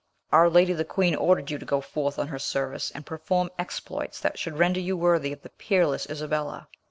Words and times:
"Our 0.31 0.49
lady 0.49 0.73
the 0.73 0.83
queen 0.83 1.13
ordered 1.13 1.51
you 1.51 1.59
to 1.59 1.63
go 1.65 1.79
forth 1.79 2.17
on 2.17 2.29
her 2.29 2.39
service 2.39 2.89
and 2.89 3.05
perform 3.05 3.51
exploits 3.59 4.19
that 4.21 4.39
should 4.39 4.57
render 4.57 4.79
you 4.79 4.97
worthy 4.97 5.31
of 5.31 5.43
the 5.43 5.49
peerless 5.51 6.09
Isabella. 6.09 6.67